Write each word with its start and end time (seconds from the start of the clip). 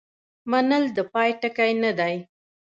منل 0.51 0.83
د 0.97 0.99
پای 1.13 1.29
ټکی 1.41 1.71
نه 1.83 1.91
دی. 1.99 2.15